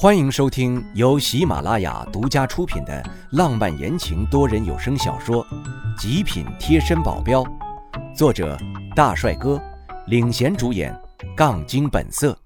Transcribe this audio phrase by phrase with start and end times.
[0.00, 5.44] 欢迎收听由喜马拉雅独家出品的浪漫言情多人有声小说
[6.00, 7.42] 《极品贴身保镖》，
[8.14, 8.56] 作者
[8.94, 9.60] 大帅哥
[10.06, 10.96] 领衔主演，
[11.36, 12.38] 杠精本色。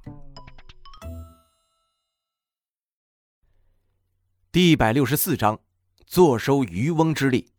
[4.50, 5.60] 第一百六十四章，
[6.06, 7.53] 坐收渔翁之利。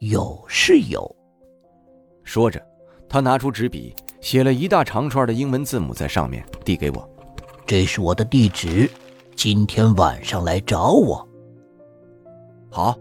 [0.00, 1.10] 有是有，
[2.22, 2.62] 说着，
[3.08, 7.15] 他拿出纸笔，写了一大长串的英文字母在上面，递给我。
[7.66, 8.88] 这是我的地址，
[9.34, 11.28] 今天晚上来找我。
[12.70, 12.96] 好，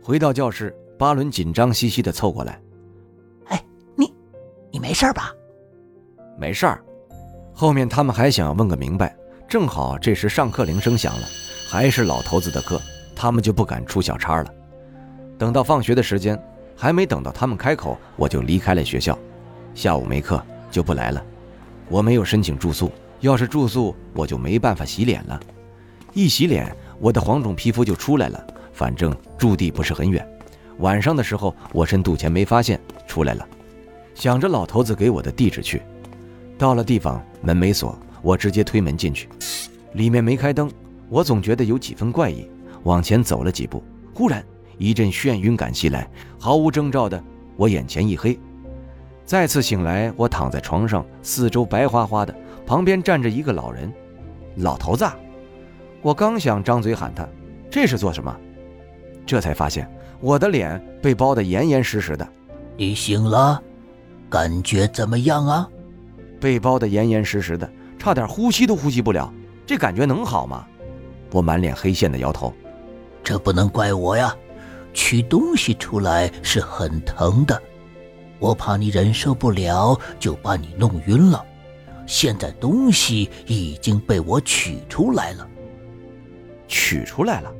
[0.00, 2.60] 回到教室，巴伦紧张兮兮的凑过来。
[3.46, 3.60] 哎，
[3.96, 4.14] 你，
[4.70, 5.34] 你没事吧？
[6.38, 6.84] 没事儿。
[7.52, 9.16] 后面他们还想问个明白，
[9.48, 11.26] 正好这时上课铃声响了，
[11.68, 12.80] 还是老头子的课，
[13.16, 14.54] 他们就不敢出小差了。
[15.36, 16.40] 等到放学的时间，
[16.76, 19.18] 还没等到他们开口，我就离开了学校。
[19.74, 21.20] 下午没课就不来了。
[21.88, 22.88] 我没有申请住宿。
[23.24, 25.40] 要是住宿，我就没办法洗脸了。
[26.12, 26.70] 一洗脸，
[27.00, 28.46] 我的黄种皮肤就出来了。
[28.70, 30.28] 反正驻地不是很远，
[30.80, 33.48] 晚上的时候我趁肚前没发现，出来了。
[34.14, 35.80] 想着老头子给我的地址去，
[36.58, 39.26] 到了地方门没锁，我直接推门进去，
[39.94, 40.70] 里面没开灯，
[41.08, 42.46] 我总觉得有几分怪异。
[42.82, 44.44] 往前走了几步，忽然
[44.76, 46.06] 一阵眩晕感袭来，
[46.38, 47.24] 毫无征兆的，
[47.56, 48.38] 我眼前一黑。
[49.24, 52.34] 再次醒来，我躺在床上，四周白花花的。
[52.66, 53.92] 旁边站着一个老人，
[54.56, 55.06] 老头子。
[56.02, 57.26] 我刚想张嘴喊他，
[57.70, 58.34] 这是做什么？
[59.26, 62.28] 这才发现我的脸被包得严严实实的。
[62.76, 63.62] 你醒了，
[64.28, 65.68] 感觉怎么样啊？
[66.40, 69.32] 被包得严严实实的，差点呼吸都呼吸不了。
[69.66, 70.66] 这感觉能好吗？
[71.32, 72.52] 我满脸黑线的摇头。
[73.22, 74.36] 这不能怪我呀，
[74.92, 77.58] 取东西出来是很疼的，
[78.38, 81.42] 我怕你忍受不了，就把你弄晕了。
[82.06, 85.48] 现在东西已经被我取出来了，
[86.68, 87.52] 取出来了。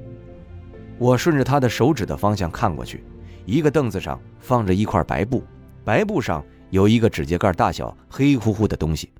[0.99, 3.05] 我顺着他的手指的方向看过去，
[3.47, 5.43] 一个凳子上放着一块白布，
[5.85, 9.11] 白布上有一个指甲盖大小、黑乎乎的东西。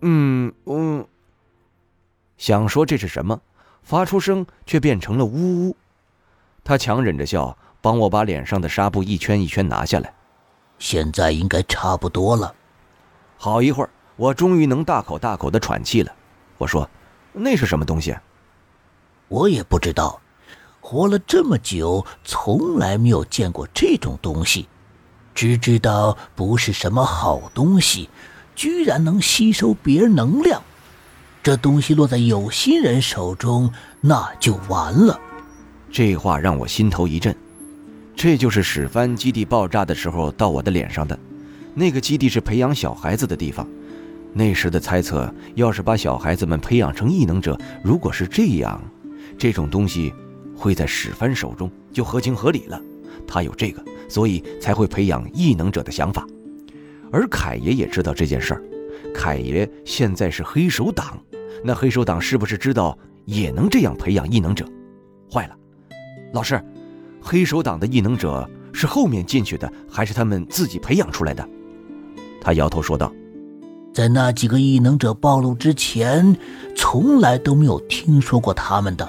[0.00, 1.06] 嗯嗯，
[2.36, 3.40] 想说这是什么，
[3.82, 5.76] 发出声却变成了呜呜。
[6.62, 10.14] 他强忍着笑，帮我把脸上的纱布一圈一圈拿下来。
[10.78, 12.54] 现在应该差不多了。
[13.36, 13.90] 好一会儿。
[14.16, 16.12] 我终于能大口大口的喘气了。
[16.58, 16.88] 我说
[17.32, 18.14] ：“那是什么东西？”
[19.28, 20.20] 我也不知道，
[20.80, 24.68] 活了这么久，从来没有见过这种东西，
[25.34, 28.08] 只知道不是什么好东西，
[28.54, 30.62] 居然能吸收别人能量。
[31.42, 35.18] 这东西落在有心人手中，那就完了。
[35.90, 37.34] 这话让我心头一震。
[38.16, 41.18] 这就是史帆基地爆炸的时候到我的脸上的，
[41.74, 43.66] 那个基地是培养小孩子的地方。
[44.36, 48.82] 那时的猜测，要是把小孩子们培养成异能者，如果是这样，
[49.38, 50.12] 这种东西
[50.56, 52.80] 会在史帆手中就合情合理了。
[53.28, 56.26] 他有这个，所以才会培养异能者的想法。
[57.12, 58.62] 而凯爷也知道这件事儿。
[59.14, 61.16] 凯爷现在是黑手党，
[61.62, 64.66] 那黑手党是不是知道也能这样培养异能者？
[65.32, 65.56] 坏了，
[66.32, 66.60] 老师，
[67.20, 71.48] 黑手党的异能者是后面进去的，还是他们自己培养出来的？
[72.40, 73.12] 他摇头说道。
[73.94, 76.36] 在那几个异能者暴露之前，
[76.76, 79.08] 从来都没有听说过他们的。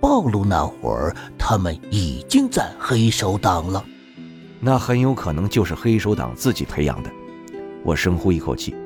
[0.00, 3.84] 暴露那会儿，他们已经在黑手党了。
[4.60, 7.10] 那很有可能就是黑手党自己培养的。
[7.82, 8.76] 我深呼一口气，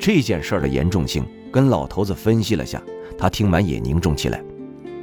[0.00, 2.82] 这件事的严重性跟老头子分析了下，
[3.18, 4.42] 他听完也凝重起来。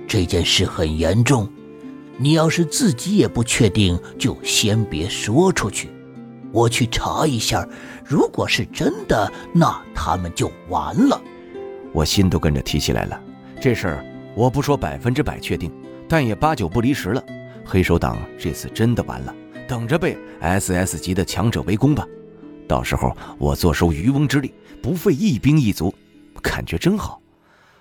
[0.07, 1.47] 这件事很严重，
[2.17, 5.87] 你要是自己也不确定，就先别说出去。
[6.51, 7.67] 我去查一下，
[8.05, 11.21] 如果是真的，那他们就完了。
[11.93, 13.21] 我心都跟着提起来了。
[13.61, 15.71] 这事儿我不说百分之百确定，
[16.07, 17.23] 但也八九不离十了。
[17.65, 19.35] 黑手党这次真的完了，
[19.67, 22.05] 等着被 SS 级的强者围攻吧。
[22.67, 25.93] 到时候我坐收渔翁之利，不费一兵一卒，
[26.41, 27.21] 感觉真好。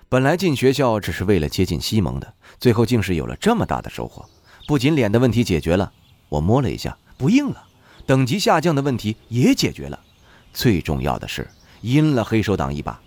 [0.07, 4.25] 本来进学校只是为了接近西蒙的，最后竟是有了这么大的收获。
[4.67, 5.91] 不仅脸的问题解决了，
[6.29, 7.63] 我摸了一下，不硬了。
[8.05, 9.99] 等级下降的问题也解决了，
[10.53, 11.47] 最重要的是
[11.81, 12.99] 阴了黑手党一把，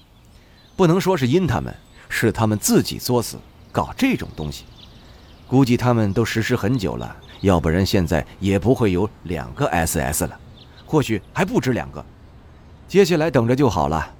[0.76, 1.75] 不能说是阴他们，
[2.08, 3.38] 是他们自己作死
[3.70, 4.64] 搞这种东西。
[5.46, 10.41] 估计他们都实施很久了，要不然现在也不会有两个 SS 了，
[10.87, 12.05] 或许还不止两个。
[12.88, 14.14] 接下来等着就好了，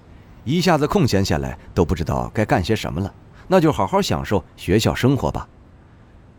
[0.45, 3.13] 一下子空闲下来都不知道该干些什么了，
[3.49, 5.49] 那就好好享受学校生活吧。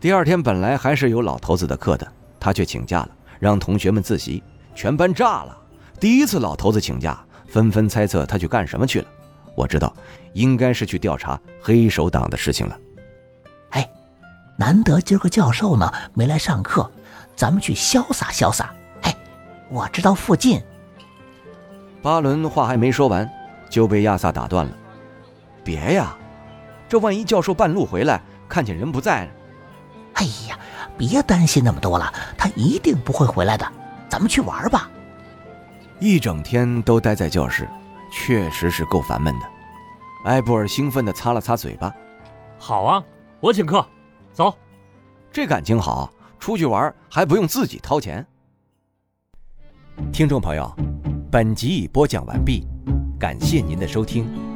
[0.00, 3.15] 第二天本来还是有老头子的课的，他却请假了。
[3.38, 4.42] 让同学们自习，
[4.74, 5.56] 全班炸了。
[5.98, 9.06] 第一次老头子请假，纷纷猜测他去干什么去了。
[9.54, 9.94] 我知道，
[10.34, 12.78] 应该是去调查黑手党的事情了。
[13.70, 13.88] 哎，
[14.56, 16.90] 难得今儿个教授呢没来上课，
[17.34, 18.74] 咱们去潇洒潇洒。
[19.02, 19.16] 哎，
[19.70, 20.62] 我知道附近。
[22.02, 23.28] 巴伦话还没说完，
[23.70, 24.72] 就被亚萨打断了。
[25.64, 26.16] 别呀，
[26.88, 29.30] 这万一教授半路回来，看见人不在呢……
[30.14, 30.58] 哎呀，
[30.96, 33.66] 别担心那么多了，他一定不会回来的。
[34.08, 34.90] 咱们去玩吧。
[35.98, 37.68] 一整天都待在教室，
[38.12, 39.46] 确实是够烦闷的。
[40.24, 41.94] 埃布尔兴奋地擦了擦嘴巴
[42.58, 43.02] ：“好啊，
[43.40, 43.86] 我请客，
[44.32, 44.54] 走。
[45.32, 48.26] 这感情好，出去玩还不用自己掏钱。”
[50.12, 50.74] 听众朋友，
[51.30, 52.66] 本集已播讲完毕，
[53.18, 54.55] 感谢您的收听。